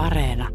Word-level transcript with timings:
Areena. 0.00 0.48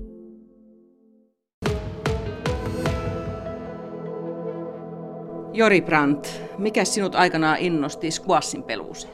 Jori 5.53 5.81
Brandt, 5.81 6.41
mikä 6.57 6.85
sinut 6.85 7.15
aikanaan 7.15 7.57
innosti 7.59 8.11
squashin 8.11 8.63
peluuseen? 8.63 9.13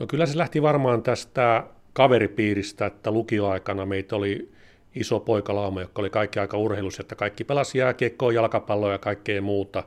No 0.00 0.06
kyllä 0.06 0.26
se 0.26 0.38
lähti 0.38 0.62
varmaan 0.62 1.02
tästä 1.02 1.66
kaveripiiristä, 1.92 2.86
että 2.86 3.10
lukioaikana 3.10 3.86
meitä 3.86 4.16
oli 4.16 4.52
iso 4.94 5.20
poikalauma, 5.20 5.80
joka 5.80 6.02
oli 6.02 6.10
kaikki 6.10 6.38
aika 6.38 6.58
urheilussa, 6.58 7.02
että 7.02 7.14
kaikki 7.14 7.44
pelasi 7.44 7.78
jääkiekkoa, 7.78 8.32
jalkapalloa 8.32 8.92
ja 8.92 8.98
kaikkea 8.98 9.42
muuta. 9.42 9.84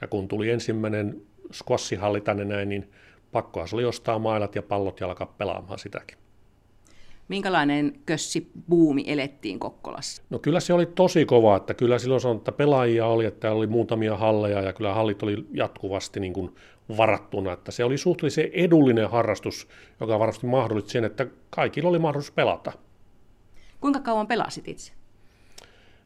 Ja 0.00 0.08
kun 0.08 0.28
tuli 0.28 0.50
ensimmäinen 0.50 1.22
squashihalli 1.52 2.20
tänne 2.20 2.44
näin, 2.44 2.68
niin 2.68 2.90
pakkohan 3.32 3.68
se 3.68 3.76
oli 3.76 3.84
ostaa 3.84 4.18
mailat 4.18 4.54
ja 4.54 4.62
pallot 4.62 5.00
ja 5.00 5.06
alkaa 5.06 5.34
pelaamaan 5.38 5.78
sitäkin. 5.78 6.18
Minkälainen 7.28 7.92
kössibuumi 8.06 9.04
elettiin 9.06 9.58
Kokkolassa? 9.58 10.22
No 10.30 10.38
kyllä 10.38 10.60
se 10.60 10.72
oli 10.72 10.86
tosi 10.86 11.24
kova, 11.24 11.56
että 11.56 11.74
kyllä 11.74 11.98
silloin 11.98 12.20
sanottu, 12.20 12.40
että 12.40 12.52
pelaajia 12.52 13.06
oli, 13.06 13.24
että 13.24 13.52
oli 13.52 13.66
muutamia 13.66 14.16
halleja 14.16 14.62
ja 14.62 14.72
kyllä 14.72 14.94
hallit 14.94 15.22
oli 15.22 15.46
jatkuvasti 15.52 16.20
niin 16.20 16.32
kuin 16.32 16.54
varattuna, 16.96 17.52
että 17.52 17.72
se 17.72 17.84
oli 17.84 17.98
suhteellisen 17.98 18.50
edullinen 18.52 19.10
harrastus, 19.10 19.68
joka 20.00 20.18
varmasti 20.18 20.46
mahdollisti 20.46 20.90
sen, 20.90 21.04
että 21.04 21.26
kaikilla 21.50 21.88
oli 21.88 21.98
mahdollisuus 21.98 22.34
pelata. 22.34 22.72
Kuinka 23.80 24.00
kauan 24.00 24.26
pelasit 24.26 24.68
itse? 24.68 24.92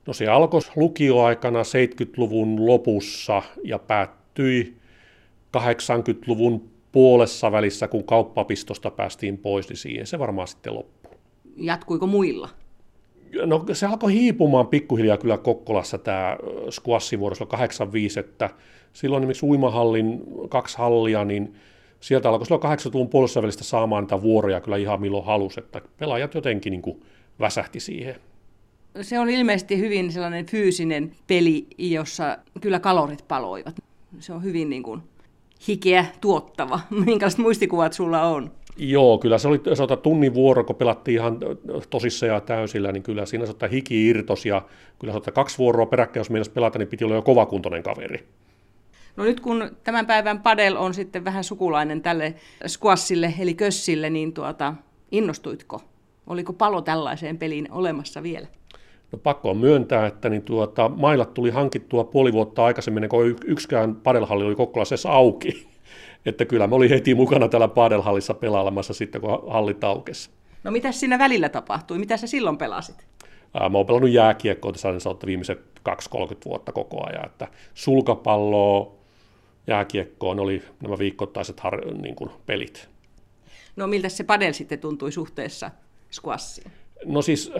No 0.06 0.12
se 0.12 0.27
alkoi 0.27 0.61
lukioaikana 0.77 1.62
70-luvun 1.62 2.66
lopussa 2.66 3.42
ja 3.64 3.78
päättyi 3.78 4.77
80-luvun 5.56 6.70
puolessa 6.92 7.52
välissä, 7.52 7.89
kun 7.89 8.05
kauppapistosta 8.05 8.91
päästiin 8.91 9.39
pois, 9.39 9.69
niin 9.69 9.77
siihen 9.77 10.06
se 10.06 10.19
varmaan 10.19 10.48
sitten 10.48 10.75
loppui. 10.75 11.02
Jatkuiko 11.56 12.06
muilla? 12.06 12.48
No 13.47 13.65
se 13.73 13.87
alkoi 13.87 14.12
hiipumaan 14.12 14.66
pikkuhiljaa 14.66 15.16
kyllä 15.16 15.38
Kokkolassa 15.38 15.98
tämä 15.98 16.36
squashin 16.70 17.20
vuorossa 17.20 17.47
85, 17.47 18.20
että 18.20 18.50
silloin 18.92 19.22
esimerkiksi 19.22 19.47
uimahallin 19.47 20.23
kaksi 20.48 20.78
hallia, 20.78 21.25
niin 21.25 21.55
sieltä 22.00 22.28
alkoi 22.28 22.47
silloin 22.47 22.78
80-luvun 22.78 23.08
puolessa 23.08 23.42
välistä 23.42 23.64
saamaan 23.64 24.05
niitä 24.05 24.23
vuoroja 24.23 24.61
kyllä 24.61 24.77
ihan 24.77 25.00
milloin 25.00 25.25
halusi, 25.25 25.61
että 25.61 25.80
pelaajat 25.98 26.34
jotenkin 26.34 26.70
niin 26.70 26.83
kuin 26.83 27.03
väsähti 27.41 27.80
siihen. 27.80 28.17
Se 29.03 29.19
on 29.19 29.30
ilmeisesti 29.30 29.78
hyvin 29.78 30.12
sellainen 30.12 30.47
fyysinen 30.47 31.12
peli, 31.27 31.67
jossa 31.78 32.39
kyllä 32.61 32.80
kalorit 32.80 33.25
paloivat. 33.28 33.77
Se 34.19 34.33
on 34.33 34.42
hyvin 34.42 34.70
niin 34.70 34.83
kuin 34.83 35.03
hikeä 35.69 36.06
tuottava. 36.20 36.80
Minkälaiset 37.06 37.39
muistikuvat 37.39 37.92
sulla 37.92 38.23
on? 38.23 38.50
Joo, 38.77 39.19
kyllä 39.19 39.39
se 39.39 39.48
oli 39.48 39.61
sanotaan, 39.75 40.01
tunnin 40.01 40.34
vuoro, 40.34 40.65
kun 40.65 40.77
pelattiin 40.77 41.15
ihan 41.15 41.39
tosissa 41.91 42.27
ja 42.27 42.41
täysillä, 42.41 42.92
niin 42.92 43.03
kyllä 43.03 43.27
siinä 43.27 43.47
sanotaan, 43.47 43.73
hiki 43.73 44.06
irtos 44.06 44.47
ja 44.47 44.62
kyllä 44.98 45.12
sanotaan, 45.12 45.34
kaksi 45.34 45.59
vuoroa 45.59 45.87
peräkkäin, 45.87 46.20
jos 46.20 46.31
meinasi 46.31 46.51
pelata, 46.51 46.79
niin 46.79 46.89
piti 46.89 47.05
olla 47.05 47.14
jo 47.14 47.23
kovakuntoinen 47.23 47.83
kaveri. 47.83 48.25
No 49.17 49.25
nyt 49.25 49.41
kun 49.41 49.70
tämän 49.84 50.06
päivän 50.06 50.41
padel 50.41 50.77
on 50.77 50.95
sitten 50.95 51.25
vähän 51.25 51.45
sukulainen 51.45 52.03
tälle 52.03 52.34
squashille 52.67 53.34
eli 53.39 53.55
kössille, 53.55 54.11
niin 54.11 54.33
tuota, 54.33 54.75
innostuitko? 55.11 55.81
Oliko 56.27 56.53
palo 56.53 56.83
tällaiseen 56.83 57.39
peliin 57.39 57.73
olemassa 57.73 58.23
vielä? 58.23 58.47
No 59.12 59.19
pakko 59.19 59.51
on 59.51 59.57
myöntää, 59.57 60.07
että 60.07 60.29
niin 60.29 60.42
tuota, 60.42 60.89
mailat 60.89 61.34
tuli 61.34 61.51
hankittua 61.51 62.05
puoli 62.05 62.33
vuotta 62.33 62.64
aikaisemmin, 62.64 63.09
kun 63.09 63.36
yksikään 63.45 63.97
padelhalli 63.97 64.45
oli 64.45 64.55
Kokkolassa 64.55 65.11
auki. 65.11 65.72
Että 66.27 66.45
kyllä 66.45 66.67
me 66.67 66.75
oli 66.75 66.91
heti 66.91 67.15
mukana 67.15 67.48
täällä 67.48 67.69
padelhallissa 67.69 68.35
pelailemassa 68.35 68.95
sitten, 68.95 69.21
kun 69.21 69.51
halli 69.51 69.77
aukesi. 69.83 70.31
No 70.65 70.71
mitä 70.71 70.93
siinä 70.93 71.19
välillä 71.19 71.48
tapahtui? 71.48 71.98
Mitä 71.98 72.17
sä 72.17 72.27
silloin 72.27 72.57
pelasit? 72.57 73.07
Ää, 73.55 73.69
mä 73.69 73.79
oon 73.79 73.87
pelannut 73.87 74.11
jääkiekkoa 74.11 74.73
tässä 74.73 74.89
niin 74.93 75.27
viimeiset 75.27 75.61
2-30 75.89 75.93
vuotta 76.45 76.73
koko 76.73 77.07
ajan. 77.07 77.27
Että 77.27 77.48
sulkapalloa, 77.75 78.93
jääkiekkoa, 79.67 80.35
ne 80.35 80.41
oli 80.41 80.63
nämä 80.83 80.98
viikoittaiset 80.98 81.61
har, 81.61 81.95
niin 81.95 82.14
kuin, 82.14 82.31
pelit. 82.47 82.89
No 83.77 83.86
miltä 83.86 84.08
se 84.08 84.25
padel 84.25 84.52
sitten 84.52 84.79
tuntui 84.79 85.13
suhteessa 85.13 85.70
squashiin? 86.13 86.73
No 87.05 87.23
siis 87.23 87.52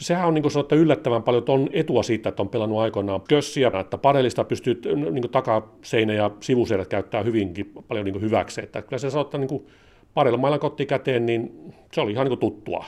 sehän 0.00 0.28
on 0.28 0.34
niin 0.34 0.50
sanottu 0.50 0.74
yllättävän 0.74 1.22
paljon, 1.22 1.40
että 1.40 1.52
on 1.52 1.68
etua 1.72 2.02
siitä, 2.02 2.28
että 2.28 2.42
on 2.42 2.48
pelannut 2.48 2.80
aikoinaan 2.80 3.20
kössiä, 3.28 3.72
että 3.80 3.98
padelista 3.98 4.44
pystyy 4.44 4.80
niin 5.10 5.30
takaseinä 5.30 6.12
ja 6.12 6.30
sivuseinät 6.40 6.88
käyttää 6.88 7.22
hyvinkin 7.22 7.72
paljon 7.88 8.04
niin 8.04 8.20
hyväksi. 8.20 8.60
Että 8.62 8.82
kyllä 8.82 8.98
se 8.98 9.10
sanottaa 9.10 9.40
niin 9.40 9.66
padella 10.14 10.38
mailla 10.38 10.58
kotti 10.58 10.86
käteen, 10.86 11.26
niin 11.26 11.72
se 11.92 12.00
oli 12.00 12.12
ihan 12.12 12.26
niin 12.26 12.38
tuttua 12.38 12.84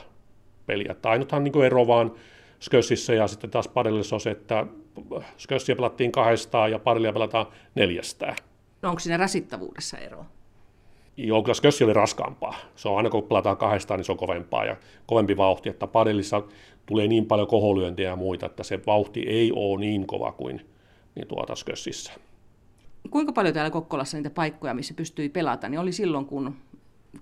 peliä. 0.66 0.93
Että 0.93 1.10
ainuthan 1.10 1.44
niin 1.44 1.65
ero 1.65 1.87
vaan 1.87 2.12
Skössissä 2.60 3.15
ja 3.15 3.27
sitten 3.27 3.50
taas 3.50 3.69
padellissa 3.69 4.16
on 4.16 4.21
se, 4.21 4.31
että 4.31 4.66
Skössiä 5.38 5.77
pelattiin 5.77 6.12
kahdestaan 6.12 6.71
ja 6.71 6.78
padellia 6.78 7.12
pelataan 7.12 7.47
neljästään. 7.75 8.37
No 8.82 8.88
onko 8.88 9.00
siinä 9.00 9.16
rasittavuudessa 9.16 9.98
eroa? 9.98 10.25
Joo, 11.16 11.43
kyllä 11.43 11.54
Skössi 11.54 11.84
oli 11.84 11.93
raskaampaa. 11.93 12.54
Se 12.76 12.88
on 12.88 12.97
aina 12.97 13.10
kun 13.10 13.22
pelataan 13.22 13.56
kahdestaan, 13.56 13.98
niin 13.98 14.04
se 14.04 14.12
on 14.12 14.19
kovempaa 14.19 14.65
ja 14.65 14.76
kovempi 15.06 15.37
vauhti. 15.37 15.69
Että 15.69 15.87
padellissa 15.87 16.43
tulee 16.87 17.09
niin 17.09 17.26
paljon 17.26 17.48
koholyöntiä 17.48 18.09
ja 18.09 18.16
muita, 18.16 18.47
että 18.47 18.62
se 18.62 18.81
vauhti 18.87 19.21
ei 19.21 19.53
ole 19.54 19.81
niin 19.81 20.06
kova 20.06 20.32
kuin 20.32 20.66
niin 21.15 21.28
tuota 21.28 21.54
Skössissä. 21.54 22.12
Kuinka 23.10 23.32
paljon 23.32 23.54
täällä 23.54 23.71
Kokkolassa 23.71 24.16
niitä 24.16 24.31
paikkoja, 24.31 24.75
missä 24.75 24.94
pystyi 24.94 25.28
pelata, 25.28 25.69
niin 25.69 25.78
oli 25.81 25.93
silloin, 25.93 26.26
kun 26.26 26.56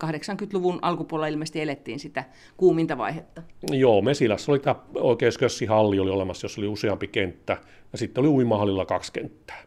80-luvun 0.05 0.79
alkupuolella 0.83 1.27
ilmeisesti 1.27 1.61
elettiin 1.61 1.99
sitä 1.99 2.25
kuuminta 2.57 2.99
vaihetta. 2.99 3.43
Joo, 3.71 4.03
Mesilässä 4.03 4.53
oli 4.53 4.59
tämä 4.59 4.77
oikein 4.95 5.33
Skössi-halli 5.33 5.99
oli 5.99 6.11
olemassa, 6.11 6.45
jossa 6.45 6.61
oli 6.61 6.69
useampi 6.69 7.09
kenttä, 7.09 7.57
ja 7.93 7.99
sitten 7.99 8.21
oli 8.21 8.29
uimahallilla 8.29 8.87
kaksi 8.87 9.13
kenttää. 9.13 9.63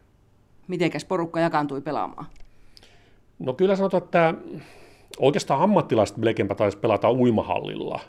Mitenkäs 0.68 1.04
porukka 1.04 1.40
jakaantui 1.40 1.80
pelaamaan? 1.80 2.26
No 3.42 3.52
kyllä 3.52 3.76
sanotaan, 3.76 4.02
että 4.02 4.34
oikeastaan 5.18 5.60
ammattilaiset 5.60 6.16
melkeinpä 6.16 6.54
taisi 6.54 6.78
pelata 6.78 7.12
uimahallilla. 7.12 8.00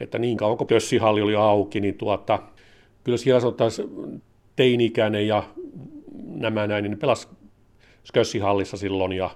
Että 0.00 0.18
niin 0.18 0.36
kauan 0.36 0.58
kun 0.58 0.66
kössihalli 0.66 1.22
oli 1.22 1.34
auki, 1.36 1.80
niin 1.80 1.94
tuota, 1.94 2.38
kyllä 3.04 3.18
siellä 3.18 3.40
sanotaan 3.40 3.70
teini-ikäinen 4.56 5.26
ja 5.26 5.42
nämä 6.24 6.66
näin, 6.66 6.82
niin 6.82 6.90
ne 6.90 6.96
pelasi 6.96 7.28
kössihallissa 8.14 8.76
silloin 8.76 9.12
ja 9.12 9.30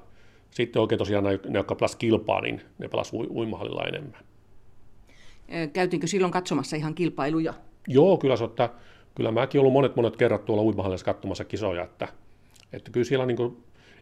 sitten 0.50 0.82
oikein 0.82 0.99
tosiaan 0.99 1.25
ne, 1.25 1.41
ne 1.49 1.59
jotka 1.59 1.75
pelasivat 1.75 2.00
kilpaa, 2.00 2.41
niin 2.41 2.61
ne 2.78 2.88
pelasivat 2.88 3.31
uimahallilla 3.31 3.84
enemmän. 3.84 4.21
Käytiinkö 5.72 6.06
silloin 6.06 6.32
katsomassa 6.32 6.76
ihan 6.76 6.94
kilpailuja? 6.94 7.55
Joo, 7.88 8.16
kyllä 8.16 8.37
se, 8.37 8.44
että 8.44 8.69
kyllä 9.15 9.32
mäkin 9.32 9.61
ollut 9.61 9.72
monet 9.72 9.97
monet 9.97 10.16
kerrat 10.16 10.44
tuolla 10.44 10.62
uimahallissa 10.62 11.05
katsomassa 11.05 11.44
kisoja, 11.44 11.84
että, 11.84 12.09
että 12.72 12.91
kyllä 12.91 13.05
siellä 13.05 13.26
niin 13.26 13.37
kuin 13.37 13.56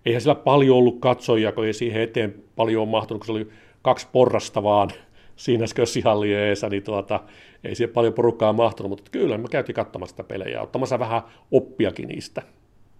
eihän 0.07 0.21
sillä 0.21 0.35
paljon 0.35 0.77
ollut 0.77 1.01
katsojia, 1.01 1.53
kun 1.53 1.67
ei 1.67 1.73
siihen 1.73 2.03
eteen 2.03 2.35
paljon 2.57 2.89
mahtunut, 2.89 3.21
kun 3.21 3.27
se 3.27 3.33
oli 3.33 3.49
kaksi 3.83 4.09
porrasta 4.13 4.63
vaan 4.63 4.91
siinä 5.37 5.67
skössihallien 5.67 6.41
eessä, 6.41 6.69
niin 6.69 6.83
tuota, 6.83 7.21
ei 7.65 7.75
siihen 7.75 7.95
paljon 7.95 8.15
porukkaa 8.15 8.53
mahtunut, 8.53 8.91
mutta 8.91 9.11
kyllä 9.11 9.39
me 9.39 9.49
käytiin 9.49 9.77
katsomassa 9.77 10.13
sitä 10.13 10.25
pelejä, 10.25 10.63
ottamassa 10.63 10.99
vähän 10.99 11.23
oppiakin 11.51 12.09
niistä. 12.09 12.43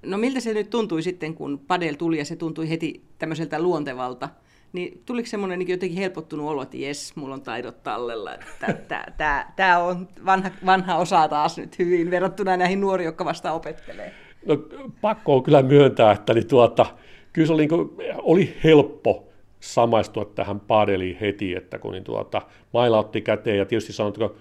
No 0.07 0.19
miltä 0.19 0.41
se 0.41 0.55
nyt 0.55 0.71
tuntui 0.71 1.03
sitten, 1.03 1.35
kun 1.35 1.59
padel 1.59 1.95
tuli 1.95 2.19
ja 2.19 2.25
se 2.25 2.37
tuntui 2.37 2.69
heti 2.69 3.03
tämmöiseltä 3.19 3.63
luontevalta, 3.63 4.29
niin 4.73 5.03
tuliko 5.07 5.29
semmoinen 5.29 5.59
niin 5.59 5.69
jotenkin 5.69 5.99
helpottunut 5.99 6.51
olo, 6.51 6.63
että 6.63 6.77
jes, 6.77 7.17
mulla 7.17 7.35
on 7.35 7.43
taidot 7.43 7.83
tallella, 7.83 8.35
että 8.35 9.47
tämä 9.57 9.79
on 9.79 10.09
vanha, 10.27 10.51
vanha 10.67 10.97
osa 10.97 11.29
taas 11.29 11.59
nyt 11.59 11.79
hyvin 11.79 12.11
verrattuna 12.11 12.57
näihin 12.57 12.81
nuoriin, 12.81 13.07
jotka 13.07 13.25
vasta 13.25 13.53
opettelee? 13.53 14.15
No, 14.47 14.59
pakko 15.01 15.35
on 15.35 15.43
kyllä 15.43 15.63
myöntää, 15.63 16.13
että 16.13 16.35
niin 16.35 16.47
tuota, 16.47 16.87
kyllä 17.33 17.47
se 17.47 17.53
oli, 17.53 17.63
niin 17.63 17.69
kuin, 17.69 17.91
oli 18.19 18.55
helppo 18.65 19.29
samaistua 19.61 20.25
tähän 20.25 20.61
padeliin 20.61 21.17
heti, 21.21 21.55
että 21.55 21.79
kun 21.79 21.93
niin 21.93 22.05
tuota, 22.05 22.43
maila 22.73 22.99
otti 22.99 23.21
käteen 23.21 23.59
ja 23.59 23.65
tietysti 23.65 23.93
sanotko, 23.93 24.37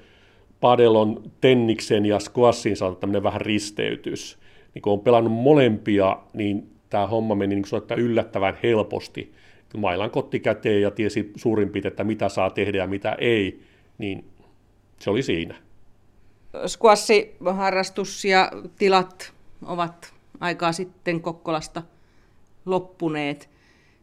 padel 0.62 0.96
on 0.96 1.24
tenniksen 1.42 2.06
ja 2.06 2.20
squashin 2.20 2.78
saatu 2.78 2.96
tämmöinen 2.96 3.24
vähän 3.24 3.42
risteytys. 3.42 4.40
Niin 4.74 4.82
kun 4.82 4.94
on 4.94 5.00
pelannut 5.00 5.34
molempia, 5.34 6.18
niin 6.34 6.70
tämä 6.90 7.08
homma 7.08 7.36
meni 7.36 7.56
niin 7.56 7.66
kuin 7.70 8.00
yllättävän 8.00 8.58
helposti. 8.64 9.34
Mailan 9.78 10.12
kotti 10.12 10.40
käteen 10.40 10.82
ja 10.82 10.92
tiesi 10.92 11.32
suurin 11.36 11.70
piirtein, 11.70 11.92
että 11.92 12.04
mitä 12.04 12.30
saa 12.30 12.50
tehdä 12.50 12.78
ja 12.78 12.88
mitä 12.88 13.16
ei, 13.20 13.62
niin 13.98 14.26
se 15.00 15.10
oli 15.10 15.24
siinä. 15.24 15.56
Squashi-harrastus 16.68 18.26
ja 18.26 18.52
tilat 18.78 19.34
ovat 19.66 20.14
aikaa 20.40 20.72
sitten 20.72 21.22
Kokkolasta 21.22 21.84
loppuneet. 22.66 23.50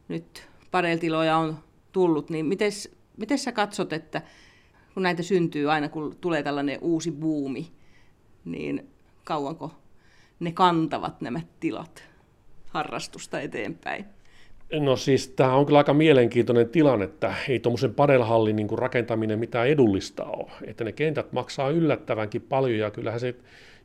Nyt 0.07 0.47
padeltiloja 0.71 1.37
on 1.37 1.57
tullut, 1.91 2.29
niin 2.29 2.45
miten 3.17 3.37
sä 3.37 3.51
katsot, 3.51 3.93
että 3.93 4.21
kun 4.93 5.03
näitä 5.03 5.23
syntyy 5.23 5.71
aina, 5.71 5.89
kun 5.89 6.15
tulee 6.21 6.43
tällainen 6.43 6.79
uusi 6.81 7.11
buumi, 7.11 7.71
niin 8.45 8.89
kauanko 9.23 9.71
ne 10.39 10.51
kantavat 10.51 11.21
nämä 11.21 11.41
tilat 11.59 12.03
harrastusta 12.67 13.41
eteenpäin? 13.41 14.05
No 14.79 14.95
siis 14.95 15.27
tämä 15.27 15.55
on 15.55 15.65
kyllä 15.65 15.77
aika 15.77 15.93
mielenkiintoinen 15.93 16.69
tilanne, 16.69 17.05
että 17.05 17.35
ei 17.49 17.59
tuommoisen 17.59 17.93
padelhallin 17.93 18.55
niin 18.55 18.79
rakentaminen 18.79 19.39
mitään 19.39 19.67
edullista 19.67 20.23
ole. 20.23 20.51
Että 20.65 20.83
ne 20.83 20.91
kentät 20.91 21.31
maksaa 21.31 21.69
yllättävänkin 21.69 22.41
paljon 22.41 22.79
ja 22.79 22.91
kyllähän 22.91 23.19
se, 23.19 23.35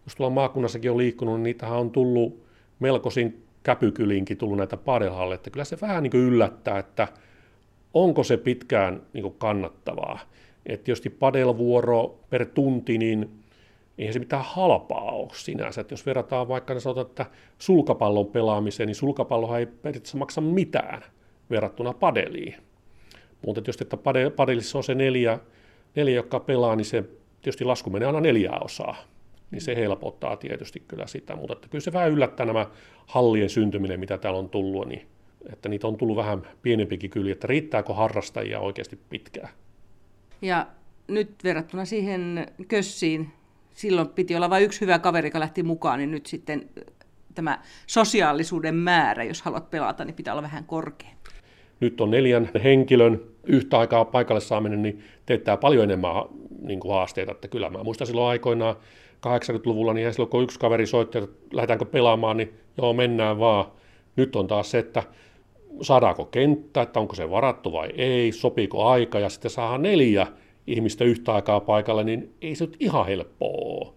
jos 0.06 0.14
tuolla 0.16 0.34
maakunnassakin 0.34 0.90
on 0.90 0.98
liikkunut, 0.98 1.34
niin 1.34 1.42
niitähän 1.42 1.78
on 1.78 1.90
tullut 1.90 2.44
melkoisin 2.80 3.44
käpykylinkin 3.62 4.36
tullut 4.36 4.58
näitä 4.58 4.76
padelhalleja. 4.76 5.34
Että 5.34 5.50
kyllä 5.50 5.64
se 5.64 5.78
vähän 5.80 6.02
niin 6.02 6.10
kuin 6.10 6.22
yllättää, 6.22 6.78
että 6.78 7.08
onko 7.94 8.22
se 8.22 8.36
pitkään 8.36 9.02
niin 9.12 9.22
kuin 9.22 9.34
kannattavaa. 9.38 10.18
Että 10.66 10.84
tietysti 10.84 11.10
padelvuoro 11.10 12.18
per 12.30 12.46
tunti, 12.46 12.98
niin 12.98 13.30
eihän 13.98 14.12
se 14.12 14.18
mitään 14.18 14.44
halpaa 14.44 15.10
ole 15.10 15.28
sinänsä. 15.34 15.80
Että 15.80 15.92
jos 15.92 16.06
verrataan 16.06 16.48
vaikka, 16.48 16.74
niin 16.74 16.80
sanotaan, 16.80 17.06
että 17.06 17.26
sulkapallon 17.58 18.26
pelaamiseen, 18.26 18.86
niin 18.86 18.94
sulkapallohan 18.94 19.58
ei 19.58 19.66
periaatteessa 19.66 20.18
maksa 20.18 20.40
mitään 20.40 21.02
verrattuna 21.50 21.92
padeliin. 21.92 22.54
Mutta 23.46 23.62
tietysti, 23.62 23.84
että 23.84 23.96
padelissa 24.36 24.78
on 24.78 24.84
se 24.84 24.94
neljä, 24.94 25.38
neljä, 25.94 26.14
jotka 26.14 26.40
pelaa, 26.40 26.76
niin 26.76 26.84
se 26.84 27.04
tietysti 27.42 27.64
lasku 27.64 27.90
menee 27.90 28.06
aina 28.06 28.20
neljää 28.20 28.58
osaa. 28.58 28.96
Niin 29.54 29.62
se 29.62 29.76
helpottaa 29.76 30.36
tietysti 30.36 30.82
kyllä 30.88 31.06
sitä, 31.06 31.36
mutta 31.36 31.52
että 31.52 31.68
kyllä 31.68 31.82
se 31.82 31.92
vähän 31.92 32.10
yllättää 32.10 32.46
nämä 32.46 32.66
hallien 33.06 33.50
syntyminen, 33.50 34.00
mitä 34.00 34.18
täällä 34.18 34.38
on 34.38 34.48
tullut, 34.48 34.88
niin 34.88 35.06
että 35.52 35.68
niitä 35.68 35.86
on 35.86 35.96
tullut 35.96 36.16
vähän 36.16 36.46
pienempikin 36.62 37.10
kyllä, 37.10 37.32
että 37.32 37.46
riittääkö 37.46 37.94
harrastajia 37.94 38.60
oikeasti 38.60 38.98
pitkään. 39.10 39.48
Ja 40.42 40.66
nyt 41.08 41.30
verrattuna 41.44 41.84
siihen 41.84 42.46
kössiin, 42.68 43.28
silloin 43.74 44.08
piti 44.08 44.36
olla 44.36 44.50
vain 44.50 44.64
yksi 44.64 44.80
hyvä 44.80 44.98
kaveri, 44.98 45.28
joka 45.28 45.40
lähti 45.40 45.62
mukaan, 45.62 45.98
niin 45.98 46.10
nyt 46.10 46.26
sitten 46.26 46.68
tämä 47.34 47.58
sosiaalisuuden 47.86 48.74
määrä, 48.74 49.24
jos 49.24 49.42
haluat 49.42 49.70
pelata, 49.70 50.04
niin 50.04 50.14
pitää 50.14 50.34
olla 50.34 50.42
vähän 50.42 50.64
korkea. 50.64 51.10
Nyt 51.80 52.00
on 52.00 52.10
neljän 52.10 52.50
henkilön 52.64 53.20
yhtä 53.44 53.78
aikaa 53.78 54.04
paikalle 54.04 54.40
saaminen, 54.40 54.82
niin 54.82 55.04
teettää 55.26 55.56
paljon 55.56 55.84
enemmän 55.84 56.14
niin 56.62 56.80
kuin 56.80 56.94
haasteita. 56.94 57.32
Että 57.32 57.48
kyllä 57.48 57.70
mä 57.70 57.82
muistan 57.82 58.06
silloin 58.06 58.30
aikoinaan 58.30 58.76
80-luvulla, 59.24 59.94
niin 59.94 60.12
silloin 60.12 60.30
kun 60.30 60.42
yksi 60.42 60.58
kaveri 60.58 60.86
soitti, 60.86 61.18
että 61.18 61.36
lähdetäänkö 61.52 61.84
pelaamaan, 61.84 62.36
niin 62.36 62.54
joo, 62.78 62.92
mennään 62.92 63.38
vaan. 63.38 63.64
Nyt 64.16 64.36
on 64.36 64.46
taas 64.46 64.70
se, 64.70 64.78
että 64.78 65.02
saadaanko 65.82 66.24
kenttä, 66.24 66.82
että 66.82 67.00
onko 67.00 67.14
se 67.14 67.30
varattu 67.30 67.72
vai 67.72 67.88
ei, 67.96 68.32
sopiiko 68.32 68.84
aika, 68.84 69.20
ja 69.20 69.28
sitten 69.28 69.50
saadaan 69.50 69.82
neljä 69.82 70.26
ihmistä 70.66 71.04
yhtä 71.04 71.34
aikaa 71.34 71.60
paikalle, 71.60 72.04
niin 72.04 72.34
ei 72.42 72.54
se 72.54 72.64
nyt 72.64 72.76
ihan 72.80 73.06
helppoa. 73.06 73.94